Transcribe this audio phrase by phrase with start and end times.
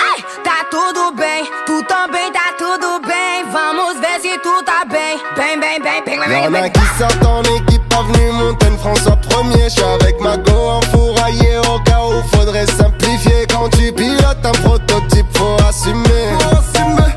[0.00, 3.44] Ai, tá tudo bem, tu também tá tudo bem.
[3.52, 5.18] Vamos ver se tu tá bem.
[5.36, 9.68] Bem, bem, bem, bem, bem, Y'en a qui sortent en équipe avenue Montaigne, François premier.
[9.68, 13.46] J'suis avec ma go enfouraillé au cas où faudrait simplifier.
[13.50, 16.28] Quand tu pilotes un prototype, faut assumer.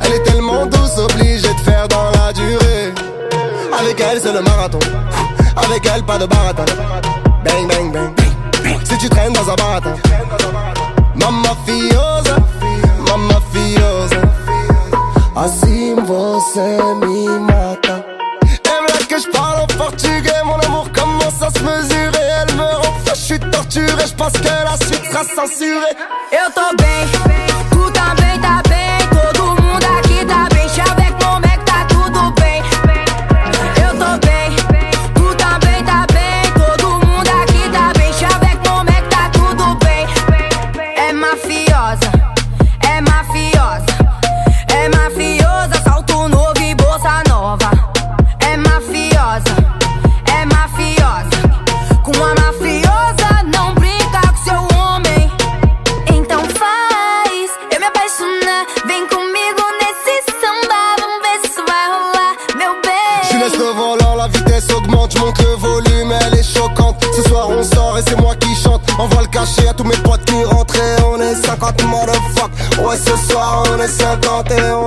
[0.04, 2.94] Elle est tellement douce, obligée de faire dans la durée.
[3.80, 4.80] Avec elle, c'est le marathon.
[5.56, 6.66] Avec elle, pas de baratin.
[7.44, 8.12] Bang, bang, bang.
[8.84, 9.96] Si tu traînes dans un baratin.
[11.16, 12.27] Mamma fiosa,
[26.32, 27.17] Eu tô bem,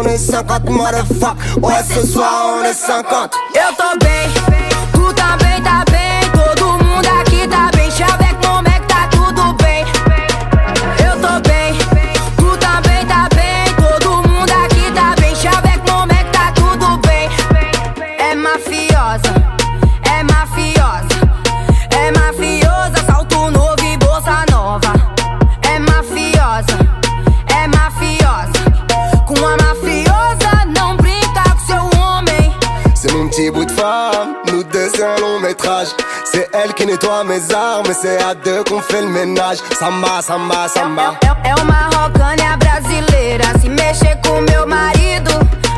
[0.00, 1.36] on est 50 motherfuck.
[1.62, 3.34] Ouais, ce soir on est 50.
[3.54, 4.59] Eu tô bem,
[33.40, 35.88] petit bout de femme, nous deux un long métrage.
[36.24, 39.58] C'est elle qui nettoie mes armes c'est à deux qu'on fait le ménage.
[39.78, 41.18] Samba, samba, samba.
[41.22, 43.44] É, é uma rocânia brasileira.
[43.60, 45.30] Se mexer com meu marido,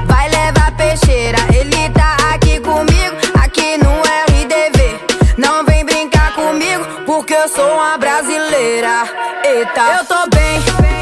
[0.06, 1.38] vai levar peixeira.
[1.54, 3.92] Ele tá aqui comigo, aqui no
[4.30, 5.00] RDV.
[5.38, 9.04] Não vem brincar comigo, porque eu sou uma brasileira.
[9.44, 11.01] Eita, eu tô bem, tu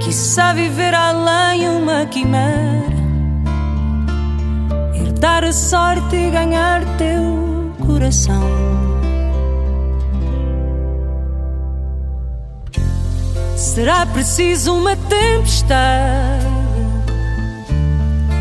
[0.00, 2.90] Quiçá viver além uma quimera
[4.94, 8.48] Herdar a sorte e ganhar teu coração.
[13.54, 16.46] Será preciso uma tempestade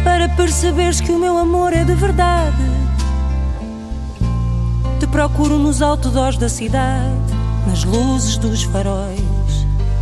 [0.05, 2.55] para perceberes que o meu amor é de verdade.
[5.01, 7.13] Te procuro nos outdoors da cidade,
[7.67, 9.19] nas luzes dos faróis,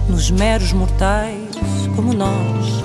[0.07, 1.46] nos meros mortais
[1.97, 2.83] como nós.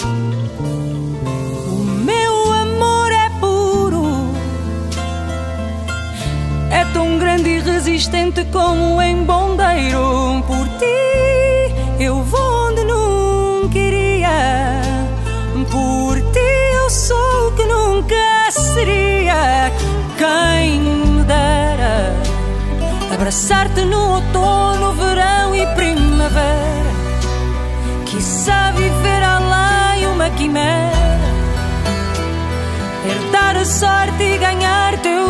[1.69, 4.05] O meu amor é puro,
[6.71, 10.43] é tão grande e resistente como um embondeiro.
[10.47, 14.81] Por ti eu vou onde nunca iria,
[15.71, 19.71] por ti eu sou o que nunca seria.
[20.17, 22.15] Quem me dera
[23.13, 26.82] abraçar-te no outono, verão e primavera.
[28.13, 31.19] Quiçá viver além uma quimera,
[33.09, 35.25] herdar a sorte e ganhar teu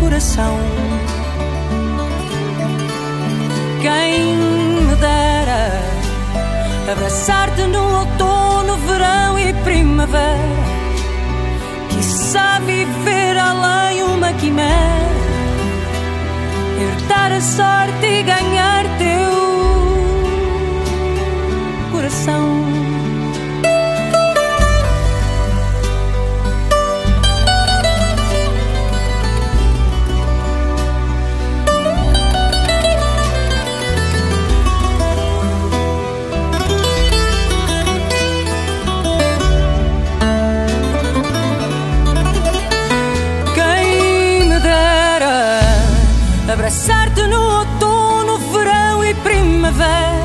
[0.00, 0.58] coração.
[3.82, 4.34] Quem
[4.86, 5.82] me dera
[6.90, 10.56] abraçar-te no outono, verão e primavera.
[11.90, 15.12] Quiçá viver além uma quimera,
[16.80, 19.07] herdar a sorte e ganhar teu
[49.68, 50.17] e primavera.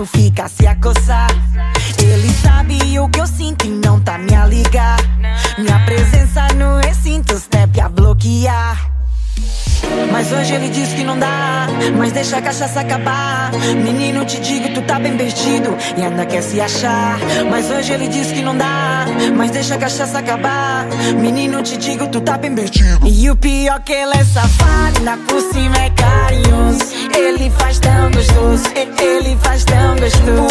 [0.00, 1.28] Cinco, fica se acoçar.
[1.98, 4.98] Ele sabe o que eu sinto e não tá me a ligar.
[5.58, 8.90] Minha presença no recinto, step a bloquear.
[10.12, 11.66] Mas hoje ele diz que não dá,
[11.96, 13.50] mas deixa a cachaça acabar.
[13.82, 17.18] Menino, te digo, tu tá bem perdido e ainda quer se achar.
[17.50, 19.06] Mas hoje ele diz que não dá,
[19.36, 20.86] mas deixa a cachaça acabar.
[21.18, 23.06] Menino, te digo, tu tá bem perdido.
[23.06, 26.80] E o pior que ele é safado, ainda por cima é carinhoso.
[27.16, 28.64] Ele faz tão gostoso,
[30.16, 30.49] e- ele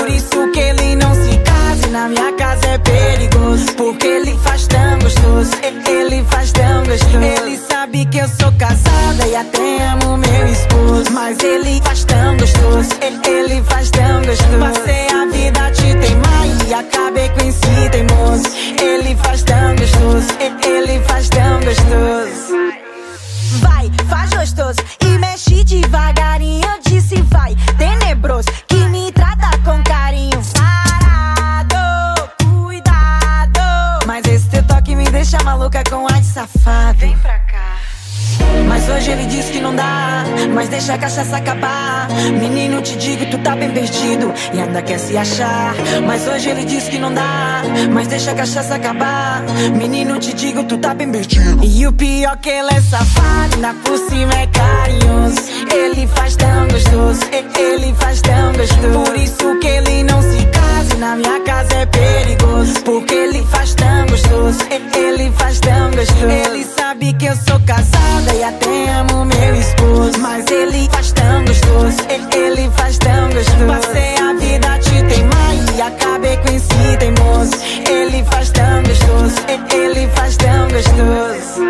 [40.80, 42.08] deixa a cachaça acabar.
[42.40, 45.76] Menino, te digo, tu tá bem perdido e ainda quer se achar.
[46.08, 49.44] Mas hoje ele diz que não dá, mas deixa a cachaça acabar.
[49.76, 51.60] Menino, te digo, tu tá bem perdido.
[51.66, 55.42] E o pior que ele é safado, na por cima é carinhoso.
[55.70, 57.22] Ele faz tão gostoso,
[57.60, 59.04] ele faz tão gostoso.
[59.04, 62.82] Por isso que ele não se casa na minha casa é perigoso.
[62.86, 64.60] Porque ele faz tão gostoso,
[64.96, 66.26] ele faz tão gostoso.
[66.26, 70.20] Ele sabe que eu sou casada e até amo meu esposo.
[70.20, 71.98] Mas ele faz tão gostoso,
[72.36, 73.66] ele faz tão gostoso.
[73.68, 77.52] Passei a vida te teimar e acabei com esse teimoso.
[77.90, 79.36] Ele faz tão gostoso,
[79.74, 81.64] ele faz tão gostoso.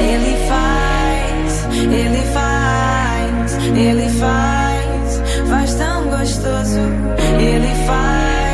[0.00, 6.80] Ele faz, ele faz, ele faz, faz tão gostoso.
[7.38, 8.47] Ele faz,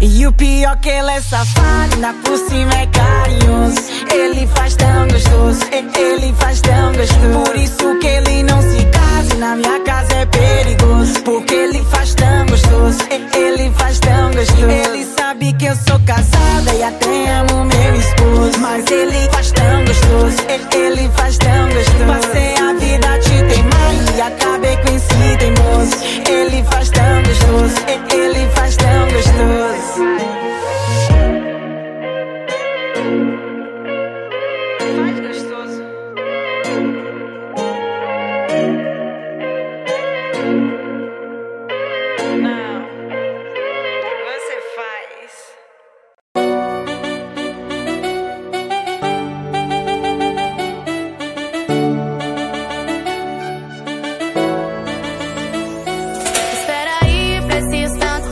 [0.00, 3.76] E o pior que ele é safado, na por cima é carinhoso.
[4.14, 7.44] Ele faz tão gostoso, ele faz tão gostoso.
[7.44, 11.20] Por isso que ele não se casa, na minha casa é perigoso.
[11.24, 12.98] Porque ele faz tão gostoso,
[13.34, 14.70] ele faz tão gostoso.
[14.70, 18.60] Ele sabe que eu sou casada e até amo meu esposo.
[18.60, 20.36] Mas ele faz tão gostoso,
[20.76, 22.04] ele faz tão gostoso.
[22.06, 25.96] Passei a vida te teimar e acabei com esse teimoso.
[26.30, 26.62] Ele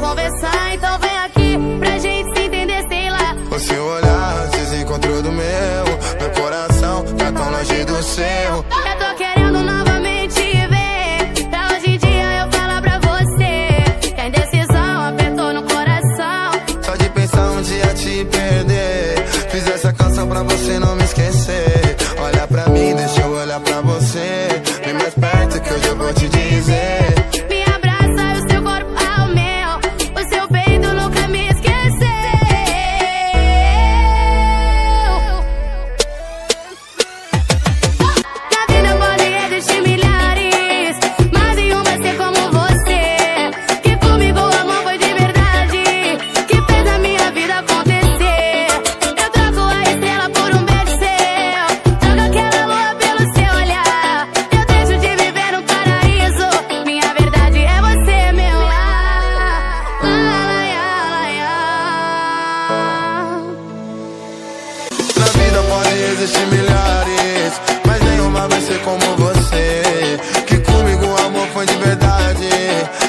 [0.08, 3.34] conversar, então vem aqui pra gente se entender, sei lá.
[3.50, 5.84] O seu olhar se encontrou do meu,
[6.20, 8.65] meu coração tá tão longe do seu.
[66.26, 67.52] Existir milhares,
[67.86, 70.18] mas nenhuma vai ser como você.
[70.46, 72.48] Que comigo o amor foi de verdade,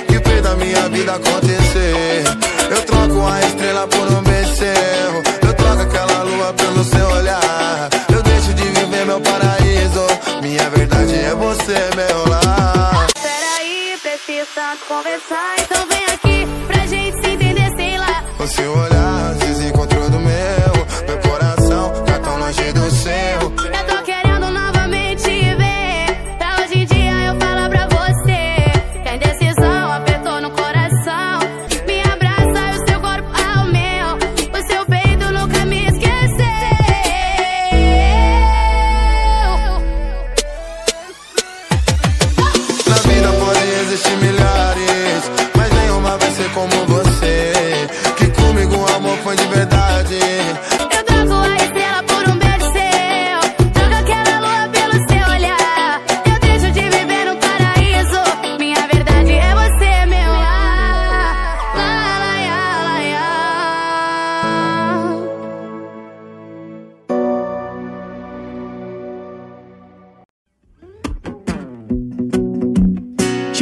[0.08, 2.24] que fez da minha vida acontecer.
[2.70, 7.90] Eu troco a estrela por um seu, eu troco aquela lua pelo seu olhar.
[8.14, 10.08] Eu deixo de viver meu paraíso,
[10.42, 13.08] minha verdade é você, meu lar.
[13.22, 18.24] Peraí, preciso tanto conversar, então vem aqui pra gente se entender, sei lá.
[18.40, 22.87] O seu olhar se desencontrou do meu, meu coração tá tão longe do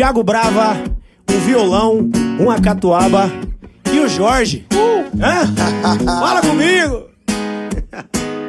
[0.06, 0.84] Tiago Brava,
[1.32, 3.28] um violão, uma catuaba
[3.92, 4.64] e o Jorge.
[5.20, 5.52] Hã?
[6.06, 7.08] Fala comigo!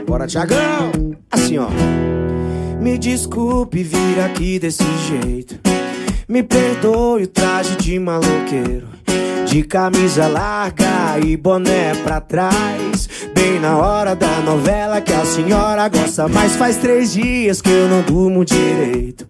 [0.06, 1.16] Bora, Tiagão!
[1.30, 1.68] Assim, ó.
[2.78, 5.58] Me desculpe vir aqui desse jeito.
[6.28, 8.88] Me perdoe o traje de maloqueiro.
[9.46, 13.08] De camisa larga e boné pra trás.
[13.34, 16.28] Bem na hora da novela que a senhora gosta.
[16.28, 19.26] Mas faz três dias que eu não durmo direito.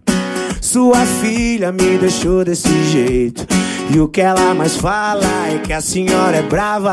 [0.67, 3.47] Sua filha me deixou desse jeito.
[3.89, 6.91] E o que ela mais fala é que a senhora é brava.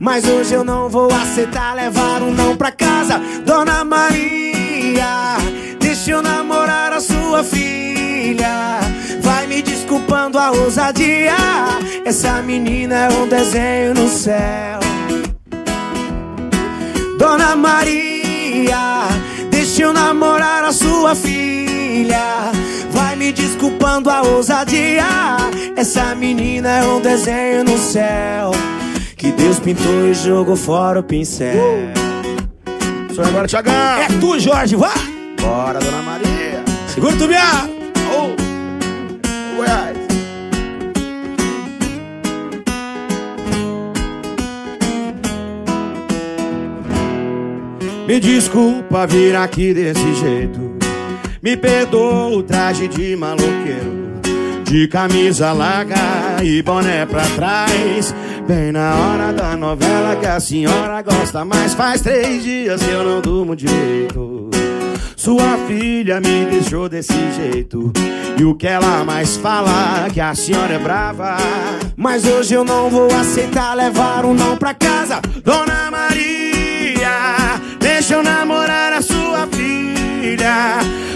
[0.00, 3.20] Mas hoje eu não vou aceitar levar um não pra casa.
[3.44, 5.36] Dona Maria,
[5.78, 8.80] deixa eu namorar a sua filha.
[9.20, 11.36] Vai me desculpando a ousadia.
[12.06, 14.80] Essa menina é um desenho no céu.
[17.18, 19.06] Dona Maria,
[19.50, 22.61] deixa eu namorar a sua filha.
[22.92, 25.04] Vai me desculpando a ousadia.
[25.76, 28.52] Essa menina é um desenho no céu.
[29.16, 31.92] Que Deus pintou e jogou fora o pincel.
[33.14, 33.72] Só agora, Tiagão.
[33.72, 34.92] É tu, Jorge, vá!
[35.40, 36.64] Bora, dona Maria.
[36.88, 37.68] Segura tu minha!
[38.10, 38.36] Ô,
[39.56, 39.96] Goiás.
[48.06, 50.71] Me desculpa vir aqui desse jeito.
[51.42, 54.12] Me perdoa o traje de maloqueiro.
[54.62, 55.96] De camisa larga
[56.40, 58.14] e boné pra trás.
[58.46, 61.44] Bem na hora da novela que a senhora gosta.
[61.44, 64.50] Mas faz três dias que eu não durmo direito.
[65.16, 67.92] Sua filha me deixou desse jeito.
[68.38, 71.36] E o que ela mais fala que a senhora é brava.
[71.96, 75.20] Mas hoje eu não vou aceitar levar um não pra casa.
[75.44, 80.01] Dona Maria, deixa eu namorar a sua filha.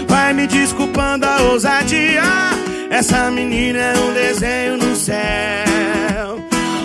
[0.05, 2.21] Vai me desculpando a ousadia.
[2.89, 6.37] Essa menina é um desenho no céu.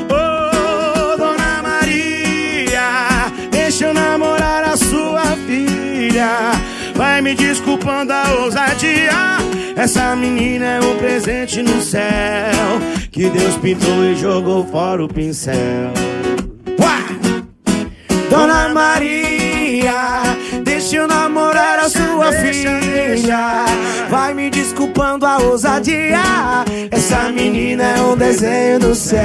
[0.09, 6.53] Ô, Dona Maria, deixa eu namorar a sua filha.
[6.95, 9.39] Vai me desculpando a ousadia.
[9.75, 12.81] Essa menina é um presente no céu.
[13.11, 15.93] Que Deus pintou e jogou fora o pincel.
[16.79, 17.03] Uá!
[18.31, 20.23] Dona Maria,
[20.83, 23.65] Deixa eu namorar a sua filha.
[24.11, 26.19] Vai me desculpando a ousadia
[26.91, 29.23] Essa menina é um desenho do céu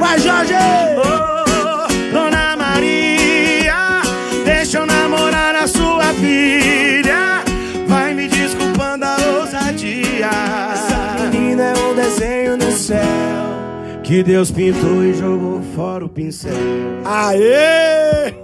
[0.00, 0.52] Vai Jorge!
[0.98, 4.02] Oh, Dona Maria
[4.44, 7.44] Deixa eu namorar a sua filha
[7.86, 10.28] Vai me desculpando a ousadia
[10.72, 13.60] Essa menina é um desenho do céu
[14.02, 16.50] que Deus pintou e jogou fora o pincel.
[17.04, 18.34] Aê!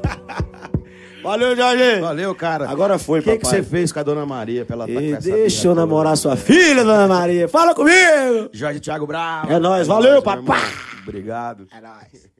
[1.26, 2.00] Valeu, Jorge.
[2.00, 2.68] Valeu, cara.
[2.70, 3.50] Agora foi, O que, papai.
[3.50, 5.80] você fez com a dona Maria pra ela com E deixa eu toda?
[5.82, 7.48] namorar sua filha, dona Maria.
[7.48, 8.48] Fala comigo!
[8.52, 9.52] Jorge Thiago Bravo.
[9.52, 10.58] É nóis, valeu, meu papai.
[10.58, 10.70] irmão.
[11.02, 11.66] Obrigado.
[11.76, 12.35] É nóis.